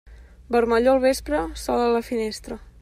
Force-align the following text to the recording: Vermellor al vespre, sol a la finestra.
Vermellor 0.55 0.95
al 0.97 1.03
vespre, 1.03 1.43
sol 1.67 1.85
a 1.87 1.93
la 1.99 2.05
finestra. 2.11 2.63